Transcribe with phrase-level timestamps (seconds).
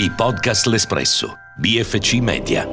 [0.00, 2.64] I podcast L'Espresso, BFC Media.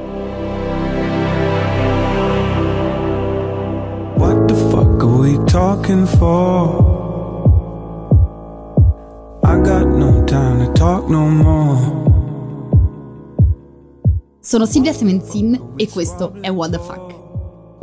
[4.15, 6.93] What the fuck are we talking for?
[9.43, 12.03] I got no time to talk no more.
[14.41, 17.14] Sono Silvia Semenzin e questo è What the Fuck,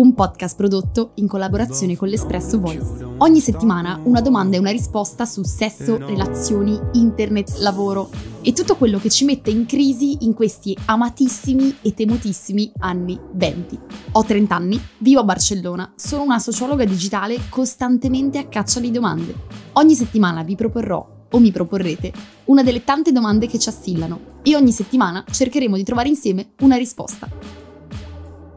[0.03, 3.07] un podcast prodotto in collaborazione con l'Espresso Voice.
[3.19, 8.11] Ogni settimana una domanda e una risposta su sesso, relazioni, internet, lavoro
[8.43, 13.79] e tutto quello che ci mette in crisi in questi amatissimi e temutissimi anni 20.
[14.13, 19.33] Ho 30 anni, vivo a Barcellona, sono una sociologa digitale costantemente a caccia di domande.
[19.75, 22.13] Ogni settimana vi proporrò o mi proporrete
[22.47, 26.75] una delle tante domande che ci assillano e ogni settimana cercheremo di trovare insieme una
[26.75, 27.29] risposta.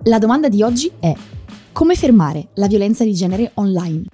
[0.08, 1.14] La domanda di oggi è
[1.76, 4.06] come fermare la violenza di genere online?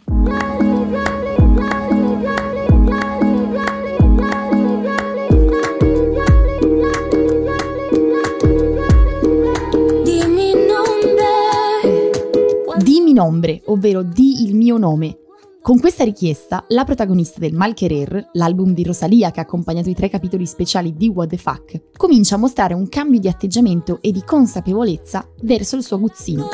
[12.79, 13.61] Dimmi nombre.
[13.65, 15.17] Ovvero di il mio nome.
[15.61, 20.09] Con questa richiesta, la protagonista del Malquerer, l'album di Rosalia che ha accompagnato i tre
[20.09, 24.23] capitoli speciali di What the Fuck, comincia a mostrare un cambio di atteggiamento e di
[24.25, 26.47] consapevolezza verso il suo aguzzino.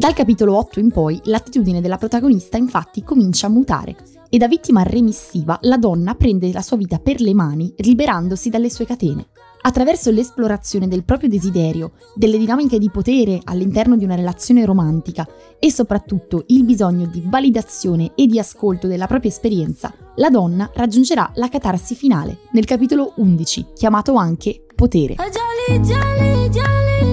[0.00, 3.94] Dal capitolo 8 in poi, l'attitudine della protagonista infatti comincia a mutare
[4.30, 8.70] e da vittima remissiva la donna prende la sua vita per le mani, liberandosi dalle
[8.70, 9.26] sue catene.
[9.60, 15.28] Attraverso l'esplorazione del proprio desiderio, delle dinamiche di potere all'interno di una relazione romantica
[15.58, 21.30] e soprattutto il bisogno di validazione e di ascolto della propria esperienza, la donna raggiungerà
[21.34, 25.16] la catarsi finale nel capitolo 11, chiamato anche Potere.
[25.16, 27.10] Jolly, jolly, jolly,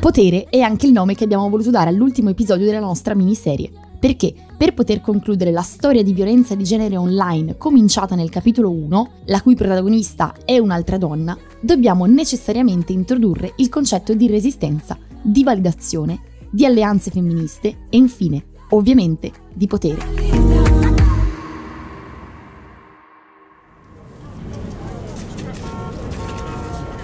[0.00, 3.70] Potere è anche il nome che abbiamo voluto dare all'ultimo episodio della nostra miniserie.
[4.00, 9.10] Perché per poter concludere la storia di violenza di genere online cominciata nel capitolo 1,
[9.26, 16.22] la cui protagonista è un'altra donna, dobbiamo necessariamente introdurre il concetto di resistenza, di validazione,
[16.50, 19.98] di alleanze femministe e infine, ovviamente, di potere.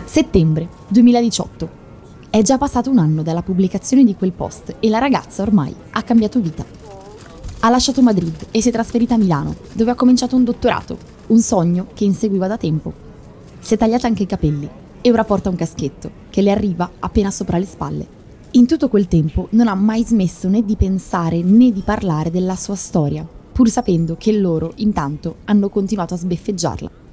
[0.07, 1.76] Settembre 2018.
[2.37, 6.03] È già passato un anno dalla pubblicazione di quel post e la ragazza ormai ha
[6.03, 6.67] cambiato vita.
[7.61, 10.99] Ha lasciato Madrid e si è trasferita a Milano, dove ha cominciato un dottorato,
[11.29, 12.93] un sogno che inseguiva da tempo.
[13.59, 14.69] Si è tagliata anche i capelli
[15.01, 18.07] e ora porta un caschetto che le arriva appena sopra le spalle.
[18.51, 22.55] In tutto quel tempo non ha mai smesso né di pensare né di parlare della
[22.55, 27.05] sua storia, pur sapendo che loro intanto hanno continuato a sbeffeggiarla.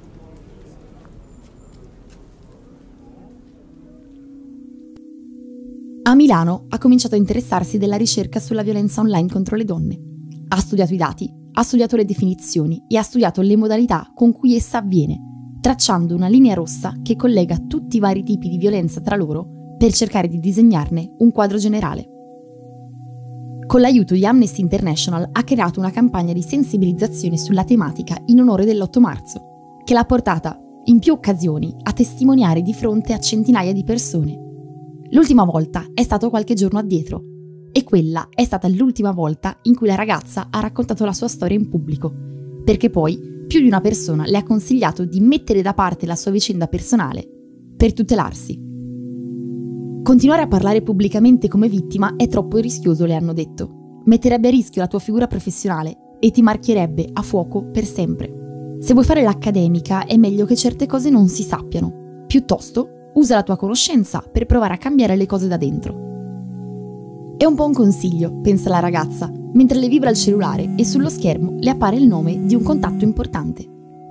[6.24, 10.00] Milano ha cominciato a interessarsi della ricerca sulla violenza online contro le donne.
[10.48, 14.54] Ha studiato i dati, ha studiato le definizioni e ha studiato le modalità con cui
[14.54, 15.20] essa avviene,
[15.60, 19.92] tracciando una linea rossa che collega tutti i vari tipi di violenza tra loro per
[19.92, 22.08] cercare di disegnarne un quadro generale.
[23.66, 28.64] Con l'aiuto di Amnesty International ha creato una campagna di sensibilizzazione sulla tematica in onore
[28.64, 29.42] dell'8 marzo,
[29.84, 34.43] che l'ha portata in più occasioni a testimoniare di fronte a centinaia di persone.
[35.14, 37.22] L'ultima volta è stato qualche giorno addietro
[37.70, 41.56] e quella è stata l'ultima volta in cui la ragazza ha raccontato la sua storia
[41.56, 42.12] in pubblico,
[42.64, 43.16] perché poi
[43.46, 47.24] più di una persona le ha consigliato di mettere da parte la sua vicenda personale
[47.76, 48.60] per tutelarsi.
[50.02, 54.00] Continuare a parlare pubblicamente come vittima è troppo rischioso, le hanno detto.
[54.06, 58.78] Metterebbe a rischio la tua figura professionale e ti marchierebbe a fuoco per sempre.
[58.80, 62.24] Se vuoi fare l'accademica è meglio che certe cose non si sappiano.
[62.26, 66.12] Piuttosto, usa la tua conoscenza per provare a cambiare le cose da dentro.
[67.36, 71.56] È un un consiglio, pensa la ragazza, mentre le vibra il cellulare e sullo schermo
[71.58, 73.66] le appare il nome di un contatto importante.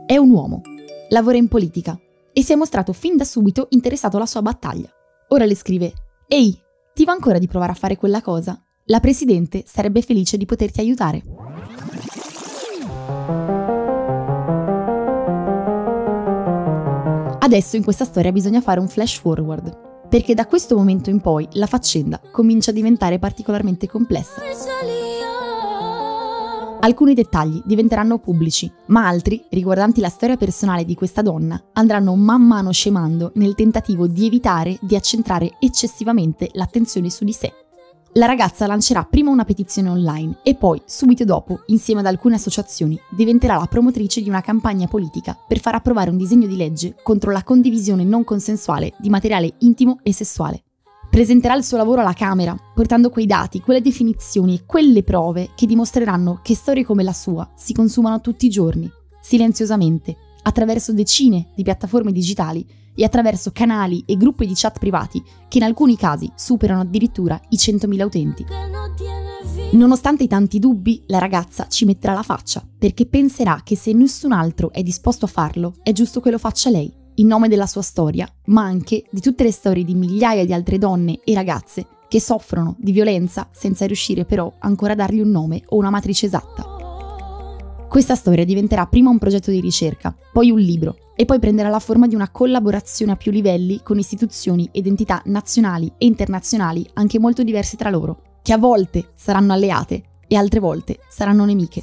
[0.06, 0.62] È un uomo,
[1.10, 1.98] lavora in politica
[2.34, 4.90] e si è mostrato fin da subito interessato alla sua battaglia.
[5.30, 5.94] Ora le scrive:
[6.28, 6.58] Ehi,
[6.94, 8.62] ti va ancora di provare a fare quella cosa?
[8.86, 11.24] La presidente sarebbe felice di poterti aiutare.
[17.44, 21.46] Adesso in questa storia bisogna fare un flash forward, perché da questo momento in poi
[21.52, 24.42] la faccenda comincia a diventare particolarmente complessa.
[26.80, 32.44] Alcuni dettagli diventeranno pubblici, ma altri, riguardanti la storia personale di questa donna, andranno man
[32.44, 37.63] mano scemando nel tentativo di evitare di accentrare eccessivamente l'attenzione su di sé.
[38.16, 43.00] La ragazza lancerà prima una petizione online e poi, subito dopo, insieme ad alcune associazioni,
[43.10, 47.32] diventerà la promotrice di una campagna politica per far approvare un disegno di legge contro
[47.32, 50.62] la condivisione non consensuale di materiale intimo e sessuale.
[51.10, 55.66] Presenterà il suo lavoro alla Camera, portando quei dati, quelle definizioni e quelle prove che
[55.66, 58.88] dimostreranno che storie come la sua si consumano tutti i giorni,
[59.22, 62.64] silenziosamente, attraverso decine di piattaforme digitali
[62.96, 67.56] e attraverso canali e gruppi di chat privati che in alcuni casi superano addirittura i
[67.56, 68.46] 100.000 utenti.
[69.74, 74.32] Nonostante i tanti dubbi, la ragazza ci metterà la faccia, perché penserà che se nessun
[74.32, 77.82] altro è disposto a farlo, è giusto che lo faccia lei, in nome della sua
[77.82, 82.22] storia, ma anche di tutte le storie di migliaia di altre donne e ragazze che
[82.22, 86.68] soffrono di violenza senza riuscire però ancora a dargli un nome o una matrice esatta.
[87.90, 91.80] Questa storia diventerà prima un progetto di ricerca, poi un libro e poi prenderà la
[91.80, 97.20] forma di una collaborazione a più livelli con istituzioni ed entità nazionali e internazionali anche
[97.20, 101.82] molto diverse tra loro, che a volte saranno alleate e altre volte saranno nemiche.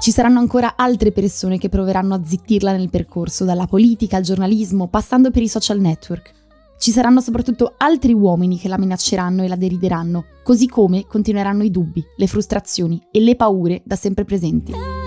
[0.00, 4.86] Ci saranno ancora altre persone che proveranno a zittirla nel percorso, dalla politica al giornalismo,
[4.86, 6.32] passando per i social network.
[6.78, 11.72] Ci saranno soprattutto altri uomini che la minacceranno e la derideranno, così come continueranno i
[11.72, 14.97] dubbi, le frustrazioni e le paure da sempre presenti.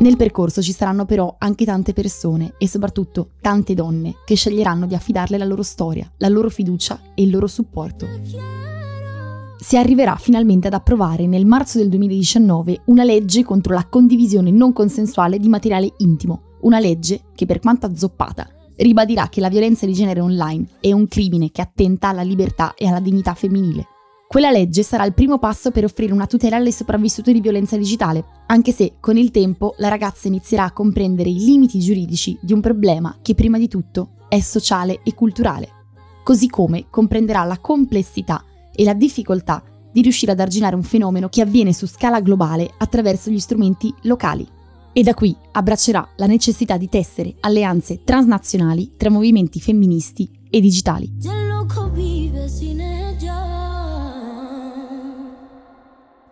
[0.00, 4.94] Nel percorso ci saranno però anche tante persone e soprattutto tante donne che sceglieranno di
[4.94, 8.08] affidarle la loro storia, la loro fiducia e il loro supporto.
[9.60, 14.72] Si arriverà finalmente ad approvare nel marzo del 2019 una legge contro la condivisione non
[14.72, 19.92] consensuale di materiale intimo, una legge che per quanto azzoppata ribadirà che la violenza di
[19.92, 23.86] genere online è un crimine che attenta alla libertà e alla dignità femminile.
[24.32, 28.24] Quella legge sarà il primo passo per offrire una tutela alle sopravvissute di violenza digitale,
[28.46, 32.62] anche se con il tempo la ragazza inizierà a comprendere i limiti giuridici di un
[32.62, 35.68] problema che prima di tutto è sociale e culturale,
[36.24, 38.42] così come comprenderà la complessità
[38.74, 39.62] e la difficoltà
[39.92, 44.48] di riuscire ad arginare un fenomeno che avviene su scala globale attraverso gli strumenti locali.
[44.94, 51.41] E da qui abbraccerà la necessità di tessere alleanze transnazionali tra movimenti femministi e digitali.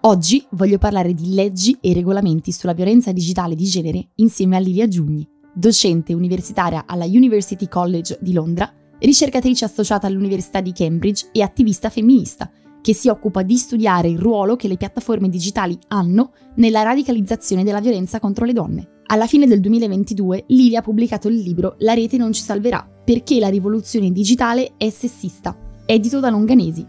[0.05, 4.89] Oggi voglio parlare di leggi e regolamenti sulla violenza digitale di genere insieme a Lilia
[4.89, 11.91] Giugni, docente universitaria alla University College di Londra, ricercatrice associata all'Università di Cambridge e attivista
[11.91, 12.51] femminista,
[12.81, 17.83] che si occupa di studiare il ruolo che le piattaforme digitali hanno nella radicalizzazione della
[17.83, 19.03] violenza contro le donne.
[19.09, 23.39] Alla fine del 2022 Lilia ha pubblicato il libro La rete non ci salverà, perché
[23.39, 25.55] la rivoluzione digitale è sessista,
[25.85, 26.87] edito da Longanesi,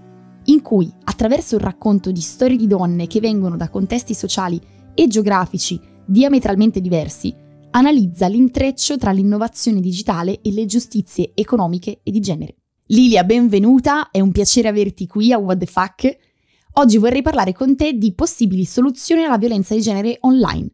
[0.52, 4.60] in cui, attraverso il racconto di storie di donne che vengono da contesti sociali
[4.94, 7.34] e geografici diametralmente diversi,
[7.72, 12.56] analizza l'intreccio tra l'innovazione digitale e le giustizie economiche e di genere.
[12.88, 16.18] Lilia, benvenuta, è un piacere averti qui a What the Fuck.
[16.74, 20.70] Oggi vorrei parlare con te di possibili soluzioni alla violenza di genere online.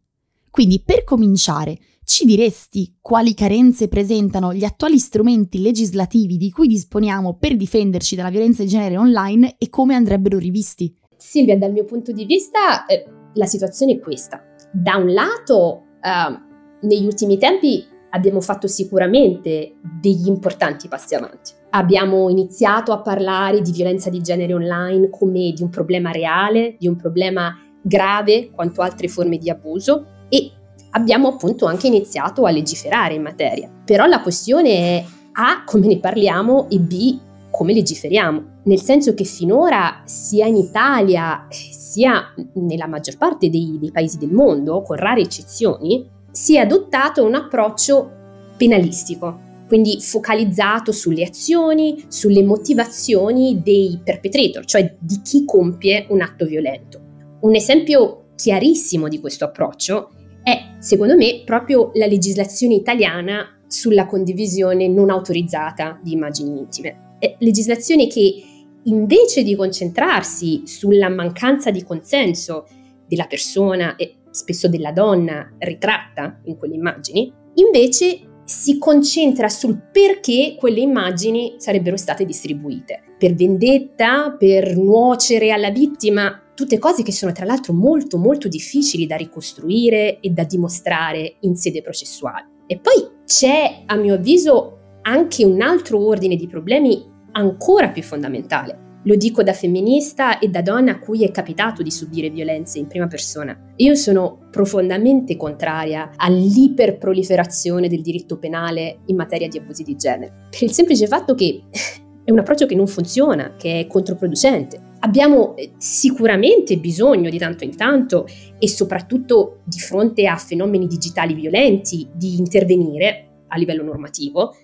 [0.50, 1.77] Quindi, per cominciare,
[2.07, 8.30] ci diresti quali carenze presentano gli attuali strumenti legislativi di cui disponiamo per difenderci dalla
[8.30, 10.98] violenza di genere online e come andrebbero rivisti?
[11.18, 14.42] Silvia, dal mio punto di vista, eh, la situazione è questa.
[14.71, 21.51] Da un lato, eh, negli ultimi tempi abbiamo fatto sicuramente degli importanti passi avanti.
[21.71, 26.88] Abbiamo iniziato a parlare di violenza di genere online come di un problema reale, di
[26.88, 30.51] un problema grave quanto altre forme di abuso e
[30.97, 33.69] abbiamo appunto anche iniziato a legiferare in materia.
[33.85, 37.19] Però la questione è A, come ne parliamo e B,
[37.51, 38.44] come legiferiamo.
[38.63, 44.31] Nel senso che finora sia in Italia sia nella maggior parte dei, dei paesi del
[44.31, 48.11] mondo, con rare eccezioni, si è adottato un approccio
[48.57, 56.45] penalistico, quindi focalizzato sulle azioni, sulle motivazioni dei perpetrator, cioè di chi compie un atto
[56.45, 56.99] violento.
[57.42, 60.11] Un esempio chiarissimo di questo approccio
[60.47, 67.16] è, secondo me, proprio la legislazione italiana sulla condivisione non autorizzata di immagini intime.
[67.19, 68.44] È legislazione che
[68.83, 72.66] invece di concentrarsi sulla mancanza di consenso
[73.06, 80.56] della persona e spesso della donna ritratta in quelle immagini, invece si concentra sul perché
[80.57, 83.01] quelle immagini sarebbero state distribuite.
[83.19, 89.06] Per vendetta, per nuocere alla vittima, tutte cose che sono tra l'altro molto molto difficili
[89.06, 92.64] da ricostruire e da dimostrare in sede processuale.
[92.66, 98.85] E poi c'è, a mio avviso, anche un altro ordine di problemi ancora più fondamentale.
[99.04, 102.87] Lo dico da femminista e da donna a cui è capitato di subire violenze in
[102.87, 103.56] prima persona.
[103.76, 110.64] Io sono profondamente contraria all'iperproliferazione del diritto penale in materia di abusi di genere, per
[110.64, 111.66] il semplice fatto che
[112.26, 114.95] è un approccio che non funziona, che è controproducente.
[114.99, 118.25] Abbiamo eh, sicuramente bisogno di tanto in tanto
[118.57, 124.56] e soprattutto di fronte a fenomeni digitali violenti di intervenire a livello normativo,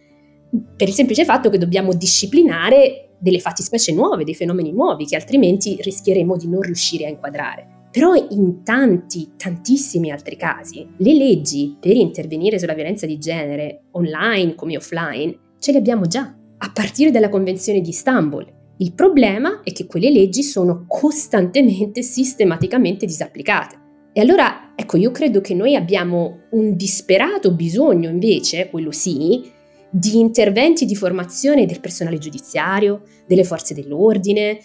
[0.75, 5.78] per il semplice fatto che dobbiamo disciplinare delle fattispecie nuove, dei fenomeni nuovi che altrimenti
[5.80, 7.88] rischieremo di non riuscire a inquadrare.
[7.90, 14.56] Però in tanti, tantissimi altri casi, le leggi per intervenire sulla violenza di genere, online
[14.56, 18.46] come offline, ce le abbiamo già, a partire dalla Convenzione di Istanbul.
[18.77, 23.82] Il problema è che quelle leggi sono costantemente, sistematicamente disapplicate.
[24.13, 29.44] E allora, ecco, io credo che noi abbiamo un disperato bisogno invece, quello sì,
[29.92, 34.60] di interventi di formazione del personale giudiziario, delle forze dell'ordine,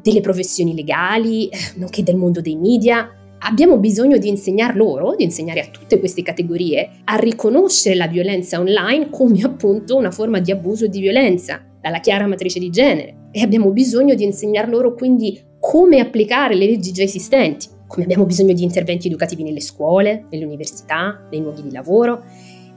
[0.00, 3.08] delle professioni legali, nonché del mondo dei media.
[3.44, 8.58] Abbiamo bisogno di insegnar loro, di insegnare a tutte queste categorie, a riconoscere la violenza
[8.58, 13.28] online come appunto una forma di abuso e di violenza, dalla chiara matrice di genere.
[13.32, 18.24] E abbiamo bisogno di insegnar loro quindi come applicare le leggi già esistenti, come abbiamo
[18.24, 22.24] bisogno di interventi educativi nelle scuole, nelle università, nei luoghi di lavoro.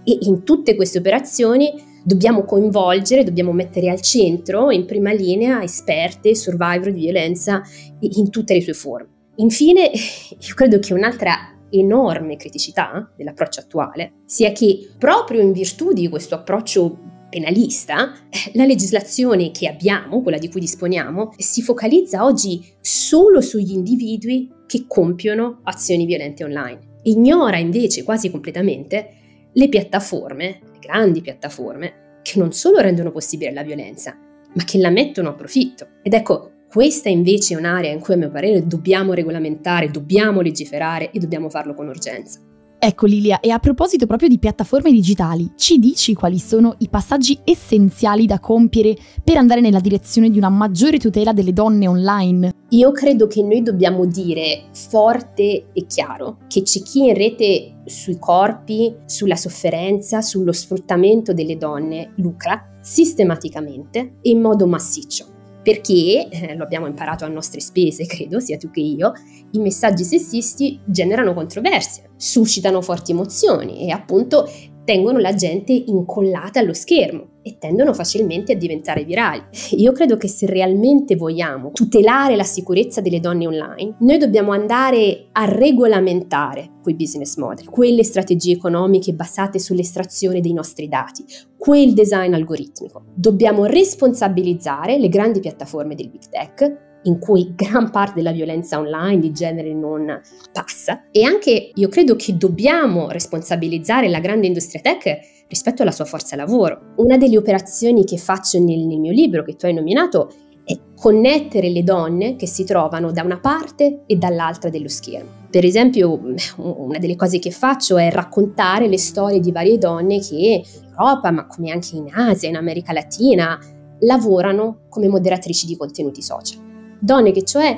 [0.03, 1.71] E in tutte queste operazioni
[2.03, 7.61] dobbiamo coinvolgere, dobbiamo mettere al centro, in prima linea, esperte, survivor di violenza
[7.99, 9.09] in tutte le sue forme.
[9.37, 16.07] Infine, io credo che un'altra enorme criticità dell'approccio attuale sia che proprio in virtù di
[16.07, 18.13] questo approccio penalista,
[18.53, 24.85] la legislazione che abbiamo, quella di cui disponiamo, si focalizza oggi solo sugli individui che
[24.87, 26.79] compiono azioni violente online.
[27.03, 29.09] Ignora invece quasi completamente
[29.51, 34.17] le piattaforme grandi piattaforme che non solo rendono possibile la violenza,
[34.53, 35.87] ma che la mettono a profitto.
[36.03, 41.11] Ed ecco, questa invece è un'area in cui a mio parere dobbiamo regolamentare, dobbiamo legiferare
[41.11, 42.39] e dobbiamo farlo con urgenza.
[42.85, 47.39] Ecco Lilia, e a proposito proprio di piattaforme digitali, ci dici quali sono i passaggi
[47.43, 52.51] essenziali da compiere per andare nella direzione di una maggiore tutela delle donne online?
[52.69, 58.19] Io credo che noi dobbiamo dire forte e chiaro che c'è chi in rete sui
[58.19, 65.33] corpi, sulla sofferenza, sullo sfruttamento delle donne lucra sistematicamente e in modo massiccio
[65.65, 69.13] perché, eh, lo abbiamo imparato a nostre spese, credo, sia tu che io,
[69.51, 74.47] i messaggi sessisti generano controversie, suscitano forti emozioni e appunto
[74.85, 79.41] tengono la gente incollata allo schermo e tendono facilmente a diventare virali.
[79.71, 85.27] Io credo che se realmente vogliamo tutelare la sicurezza delle donne online, noi dobbiamo andare
[85.31, 91.25] a regolamentare quei business model, quelle strategie economiche basate sull'estrazione dei nostri dati,
[91.57, 93.03] quel design algoritmico.
[93.13, 99.19] Dobbiamo responsabilizzare le grandi piattaforme del big tech in cui gran parte della violenza online
[99.19, 100.21] di genere non
[100.51, 106.05] passa e anche io credo che dobbiamo responsabilizzare la grande industria tech rispetto alla sua
[106.05, 106.93] forza lavoro.
[106.97, 110.31] Una delle operazioni che faccio nel, nel mio libro che tu hai nominato
[110.63, 115.43] è connettere le donne che si trovano da una parte e dall'altra dello schermo.
[115.51, 116.19] Per esempio,
[116.57, 120.63] una delle cose che faccio è raccontare le storie di varie donne che in
[120.97, 123.59] Europa, ma come anche in Asia, in America Latina,
[123.99, 126.64] lavorano come moderatrici di contenuti social.
[126.99, 127.77] Donne che cioè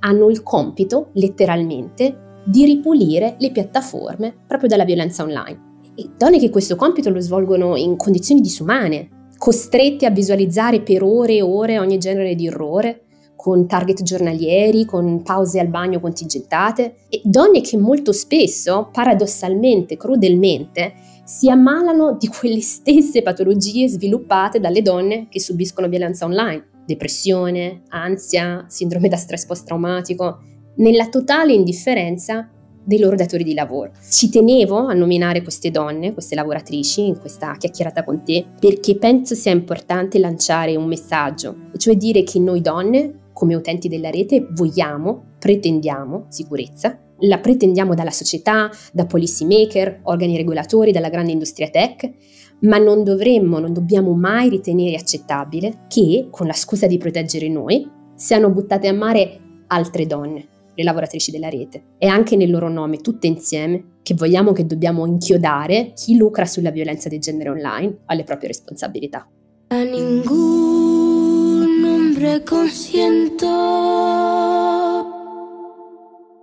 [0.00, 5.66] hanno il compito, letteralmente, di ripulire le piattaforme proprio dalla violenza online.
[5.94, 11.36] E donne che questo compito lo svolgono in condizioni disumane, costrette a visualizzare per ore
[11.36, 13.02] e ore ogni genere di errore,
[13.36, 20.94] con target giornalieri, con pause al bagno contingentate, e donne che molto spesso, paradossalmente, crudelmente,
[21.24, 28.64] si ammalano di quelle stesse patologie sviluppate dalle donne che subiscono violenza online depressione, ansia,
[28.66, 30.38] sindrome da stress post-traumatico,
[30.76, 32.48] nella totale indifferenza
[32.82, 33.92] dei loro datori di lavoro.
[34.10, 39.34] Ci tenevo a nominare queste donne, queste lavoratrici, in questa chiacchierata con te, perché penso
[39.34, 45.34] sia importante lanciare un messaggio, cioè dire che noi donne, come utenti della rete, vogliamo,
[45.38, 52.10] pretendiamo sicurezza, la pretendiamo dalla società, da policy maker, organi regolatori, dalla grande industria tech,
[52.60, 57.88] ma non dovremmo, non dobbiamo mai ritenere accettabile che, con la scusa di proteggere noi,
[58.14, 62.98] siano buttate a mare altre donne, le lavoratrici della rete, e anche nel loro nome,
[62.98, 68.24] tutte insieme, che vogliamo che dobbiamo inchiodare chi lucra sulla violenza di genere online alle
[68.24, 69.28] proprie responsabilità.
[69.68, 71.28] A ningún
[71.84, 73.46] hombre consiento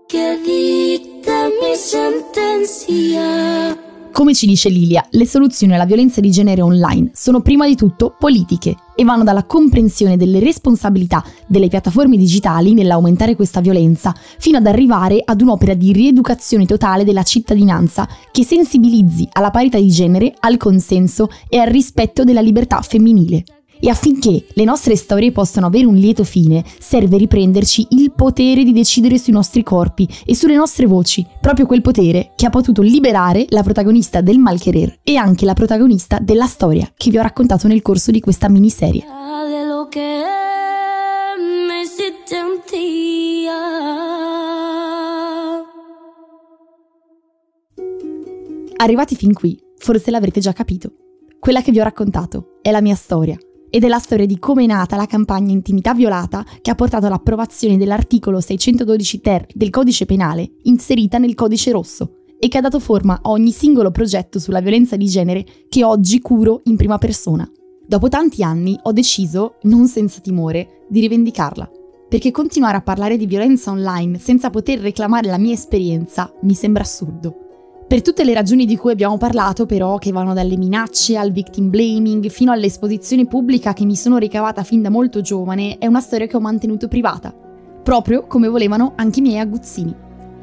[0.07, 2.55] que dicta mi sentencia.
[4.15, 8.15] Come ci dice Lilia, le soluzioni alla violenza di genere online sono prima di tutto
[8.17, 14.67] politiche e vanno dalla comprensione delle responsabilità delle piattaforme digitali nell'aumentare questa violenza, fino ad
[14.67, 20.55] arrivare ad un'opera di rieducazione totale della cittadinanza che sensibilizzi alla parità di genere, al
[20.55, 23.43] consenso e al rispetto della libertà femminile.
[23.79, 28.71] E affinché le nostre storie possano avere un lieto fine, serve riprenderci il potere di
[28.71, 33.45] decidere sui nostri corpi e sulle nostre voci, proprio quel potere che ha potuto liberare
[33.49, 37.81] la protagonista del Malcherer e anche la protagonista della storia che vi ho raccontato nel
[37.81, 39.03] corso di questa miniserie.
[48.77, 50.91] Arrivati fin qui, forse l'avrete già capito.
[51.39, 53.37] Quella che vi ho raccontato è la mia storia
[53.75, 57.07] ed è la storia di come è nata la campagna Intimità Violata che ha portato
[57.07, 62.79] all'approvazione dell'articolo 612 ter del codice penale inserita nel codice rosso e che ha dato
[62.79, 67.45] forma a ogni singolo progetto sulla violenza di genere che oggi curo in prima persona.
[67.85, 71.69] Dopo tanti anni ho deciso, non senza timore, di rivendicarla,
[72.07, 76.83] perché continuare a parlare di violenza online senza poter reclamare la mia esperienza mi sembra
[76.83, 77.44] assurdo.
[77.87, 81.69] Per tutte le ragioni di cui abbiamo parlato, però, che vanno dalle minacce al victim
[81.69, 86.25] blaming fino all'esposizione pubblica che mi sono ricavata fin da molto giovane, è una storia
[86.25, 87.31] che ho mantenuto privata,
[87.83, 89.95] proprio come volevano anche i miei aguzzini.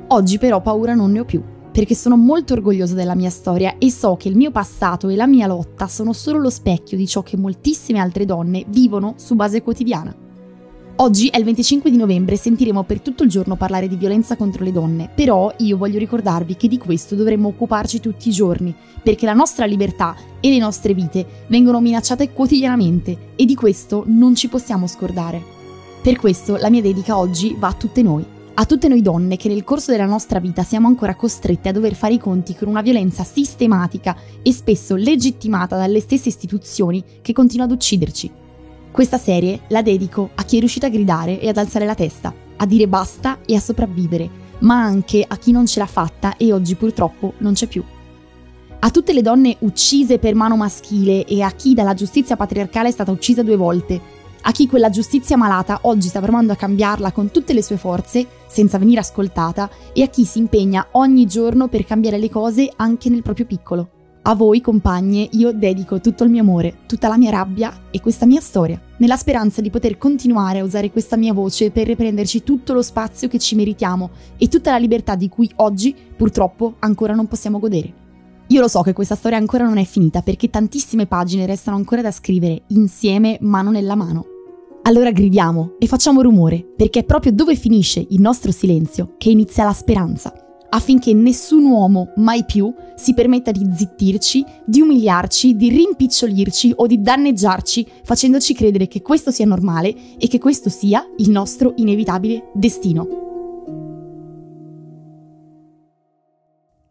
[0.07, 3.91] Oggi però paura non ne ho più, perché sono molto orgogliosa della mia storia e
[3.91, 7.25] so che il mio passato e la mia lotta sono solo lo specchio di ciò
[7.25, 10.22] che moltissime altre donne vivono su base quotidiana.
[10.97, 14.37] Oggi è il 25 di novembre e sentiremo per tutto il giorno parlare di violenza
[14.37, 18.75] contro le donne, però io voglio ricordarvi che di questo dovremmo occuparci tutti i giorni,
[19.03, 24.35] perché la nostra libertà e le nostre vite vengono minacciate quotidianamente e di questo non
[24.35, 25.43] ci possiamo scordare.
[26.03, 29.49] Per questo la mia dedica oggi va a tutte noi, a tutte noi donne che
[29.49, 32.83] nel corso della nostra vita siamo ancora costrette a dover fare i conti con una
[32.83, 38.42] violenza sistematica e spesso legittimata dalle stesse istituzioni che continua ad ucciderci.
[38.93, 42.33] Questa serie la dedico a chi è riuscito a gridare e ad alzare la testa,
[42.57, 46.53] a dire basta e a sopravvivere, ma anche a chi non ce l'ha fatta e
[46.53, 47.83] oggi purtroppo non c'è più.
[48.81, 52.93] A tutte le donne uccise per mano maschile e a chi dalla giustizia patriarcale è
[52.93, 53.99] stata uccisa due volte,
[54.43, 58.27] a chi quella giustizia malata oggi sta provando a cambiarla con tutte le sue forze,
[58.47, 63.09] senza venire ascoltata, e a chi si impegna ogni giorno per cambiare le cose anche
[63.09, 64.02] nel proprio piccolo.
[64.25, 68.25] A voi, compagne, io dedico tutto il mio amore, tutta la mia rabbia e questa
[68.25, 72.73] mia storia, nella speranza di poter continuare a usare questa mia voce per riprenderci tutto
[72.73, 77.27] lo spazio che ci meritiamo e tutta la libertà di cui oggi, purtroppo, ancora non
[77.27, 77.93] possiamo godere.
[78.47, 82.01] Io lo so che questa storia ancora non è finita perché tantissime pagine restano ancora
[82.01, 84.27] da scrivere insieme, mano nella mano.
[84.83, 89.65] Allora gridiamo e facciamo rumore, perché è proprio dove finisce il nostro silenzio che inizia
[89.65, 90.33] la speranza
[90.75, 97.01] affinché nessun uomo mai più si permetta di zittirci, di umiliarci, di rimpicciolirci o di
[97.01, 103.21] danneggiarci facendoci credere che questo sia normale e che questo sia il nostro inevitabile destino.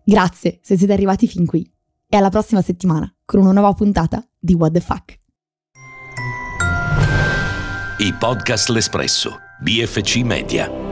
[0.03, 1.69] Grazie se siete arrivati fin qui
[2.07, 5.19] e alla prossima settimana con una nuova puntata di What the Fuck.
[7.99, 10.90] I podcast L'Espresso, BFC Media.